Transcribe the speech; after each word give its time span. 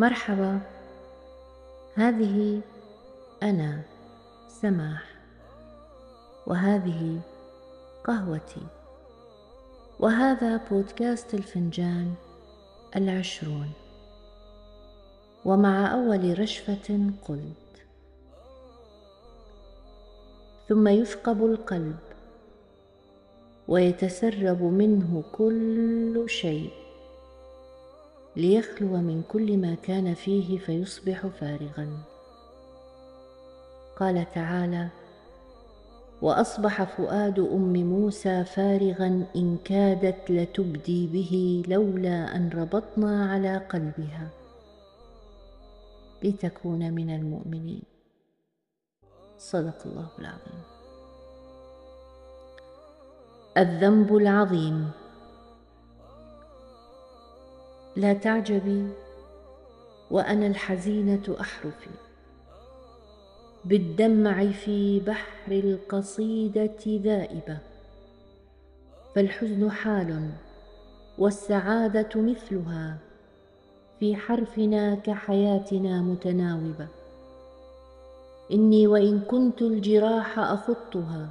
مرحبا. 0.00 0.60
هذه 1.94 2.60
أنا 3.42 3.82
سماح. 4.48 5.04
وهذه 6.46 7.20
قهوتي. 8.04 8.66
وهذا 10.00 10.56
بودكاست 10.56 11.34
الفنجان 11.34 12.14
العشرون. 12.96 13.72
ومع 15.44 15.92
أول 15.94 16.38
رشفة 16.38 17.10
قلت. 17.28 17.86
ثم 20.68 20.88
يثقب 20.88 21.44
القلب. 21.44 21.98
ويتسرب 23.68 24.62
منه 24.62 25.24
كل 25.32 26.24
شيء. 26.28 26.87
ليخلو 28.38 28.88
من 28.88 29.22
كل 29.28 29.56
ما 29.56 29.74
كان 29.74 30.14
فيه 30.14 30.58
فيصبح 30.58 31.26
فارغا. 31.26 31.88
قال 33.96 34.26
تعالى 34.34 34.88
وأصبح 36.22 36.82
فؤاد 36.82 37.38
أم 37.38 37.72
موسى 37.72 38.44
فارغا 38.44 39.26
إن 39.36 39.58
كادت 39.64 40.30
لتبدي 40.30 41.06
به 41.06 41.62
لولا 41.68 42.36
أن 42.36 42.50
ربطنا 42.54 43.32
على 43.32 43.56
قلبها. 43.56 44.28
لتكون 46.22 46.92
من 46.92 47.10
المؤمنين. 47.10 47.82
صدق 49.38 49.86
الله 49.86 50.08
العظيم. 50.18 50.62
الذنب 53.56 54.16
العظيم. 54.16 54.90
لا 57.98 58.12
تعجبي 58.12 58.88
وأنا 60.10 60.46
الحزينة 60.46 61.36
أحرفي. 61.40 61.90
بالدمع 63.64 64.50
في 64.50 65.00
بحر 65.00 65.52
القصيدة 65.52 66.78
ذائبة 66.88 67.58
فالحزن 69.14 69.70
حال 69.70 70.30
والسعادة 71.18 72.08
مثلها 72.16 72.98
في 74.00 74.16
حرفنا 74.16 74.94
كحياتنا 74.94 76.02
متناوبة. 76.02 76.88
إني 78.52 78.86
وإن 78.86 79.20
كنت 79.20 79.62
الجراح 79.62 80.38
أخطها 80.38 81.28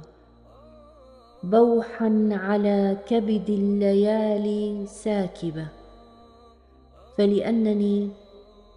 بوحا 1.42 2.28
على 2.32 2.96
كبد 3.08 3.50
الليالي 3.50 4.86
ساكبة. 4.86 5.77
فلأنني 7.18 8.10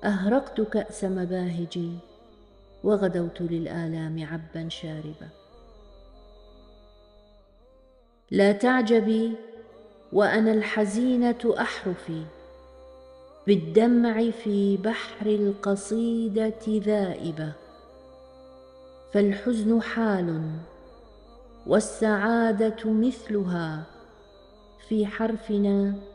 أهرقت 0.03 0.61
كأس 0.61 1.03
مباهجي 1.03 1.91
وغدوت 2.83 3.41
للآلام 3.41 4.27
عبا 4.31 4.69
شاربا. 4.69 5.29
لا 8.31 8.51
تعجبي 8.51 9.31
وأنا 10.13 10.51
الحزينة 10.51 11.55
أحرفي 11.59 12.23
بالدمع 13.47 14.31
في 14.31 14.77
بحر 14.77 15.25
القصيدة 15.25 16.61
ذائبة 16.67 17.53
فالحزن 19.13 19.81
حال 19.81 20.51
والسعادة 21.67 22.91
مثلها 22.91 23.83
في 24.87 25.05
حرفنا 25.05 26.10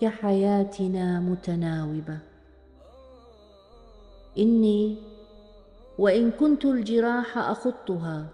كحياتنا 0.00 1.20
متناوبة. 1.20 2.18
إني 4.38 4.96
وإن 5.98 6.30
كنت 6.30 6.64
الجراح 6.64 7.38
أخطها 7.38 8.26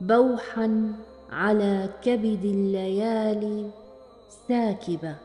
بوحا 0.00 0.92
على 1.30 1.88
كبد 2.02 2.44
الليالي 2.44 3.70
ساكبة 4.48 5.16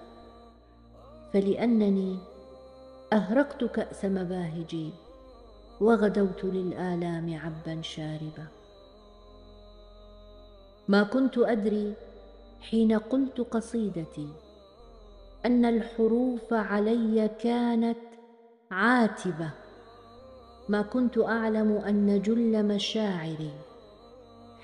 فلأنني 1.34 2.18
أهرقت 3.14 3.64
كأس 3.64 4.06
مباهجي 4.06 4.92
وغدوت 5.82 6.44
للآلام 6.44 7.40
عبا 7.44 7.82
شاربا 7.82 8.46
ما 10.88 11.04
كنت 11.04 11.38
أدري 11.38 11.94
حين 12.62 13.00
قلت 13.00 13.42
قصيدتي 13.42 14.28
أن 15.46 15.66
الحروف 15.66 16.54
علي 16.54 17.30
كانت 17.44 17.98
عاتبة. 18.72 19.52
ما 20.70 20.82
كنت 20.82 21.18
أعلم 21.18 21.72
أن 21.72 22.22
جل 22.22 22.66
مشاعري 22.66 23.52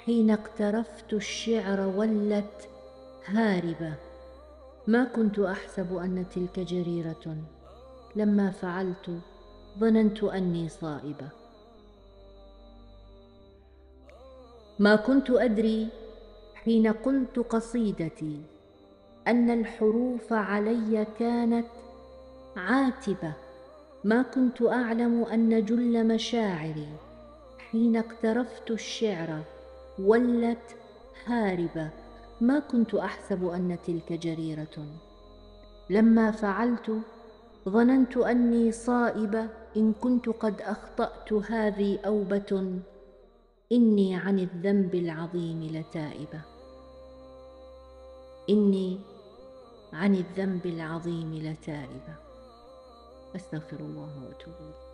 حين 0.06 0.32
اقترفت 0.32 1.14
الشعر 1.14 1.80
ولت 1.98 2.70
هاربة. 3.26 3.94
ما 4.88 5.04
كنت 5.04 5.40
أحسب 5.40 5.98
أن 5.98 6.26
تلك 6.36 6.60
جريرة. 6.60 7.38
لما 8.16 8.52
فعلت 8.52 9.20
ظننت 9.80 10.24
أني 10.24 10.70
صائبة. 10.70 11.30
ما 14.80 14.96
كنت 14.96 15.30
أدري 15.30 15.88
حين 16.56 16.88
قلت 16.88 17.40
قصيدتي 17.40 18.53
أن 19.28 19.50
الحروف 19.50 20.34
علي 20.34 21.08
كانت 21.20 21.68
عاتبة. 22.58 23.34
ما 24.04 24.22
كنت 24.22 24.62
أعلم 24.62 25.24
أن 25.24 25.66
جل 25.66 26.08
مشاعري 26.08 26.88
حين 27.58 27.98
اقترفت 27.98 28.72
الشعر 28.72 29.40
ولت 30.00 30.76
هاربة. 31.26 31.90
ما 32.42 32.60
كنت 32.60 32.96
أحسب 32.96 33.48
أن 33.48 33.78
تلك 33.88 34.14
جريرة. 34.14 34.86
لما 35.90 36.32
فعلت 36.32 37.00
ظننت 37.70 38.18
أني 38.18 38.72
صائبة. 38.72 39.48
إن 39.78 39.94
كنت 39.94 40.30
قد 40.30 40.62
أخطأت 40.62 41.34
هذه 41.34 42.00
أوبة 42.06 42.80
إني 43.72 44.16
عن 44.16 44.40
الذنب 44.40 44.96
العظيم 44.96 45.64
لتائبة. 45.64 46.42
إني 48.50 49.00
عن 49.94 50.16
الذنب 50.16 50.66
العظيم 50.66 51.36
لتائبه 51.36 52.16
أستغفر 53.36 53.80
الله 53.80 54.24
وأتوب 54.24 54.54
إليه. 54.59 54.93